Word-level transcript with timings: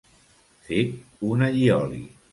Fet 0.69 0.97
un 1.35 1.41
allioli. 1.49 2.05